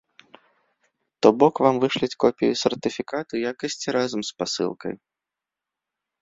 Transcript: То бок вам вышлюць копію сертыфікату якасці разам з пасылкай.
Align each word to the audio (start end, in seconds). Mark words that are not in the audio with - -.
То 1.25 1.29
бок 1.41 1.55
вам 1.65 1.75
вышлюць 1.83 2.17
копію 2.23 2.53
сертыфікату 2.63 3.33
якасці 3.51 3.87
разам 3.97 4.21
з 4.31 4.35
пасылкай. 4.41 4.93